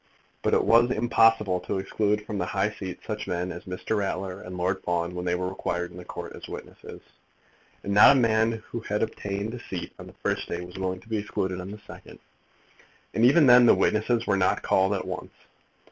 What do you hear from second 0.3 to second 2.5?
But it was impossible to exclude from the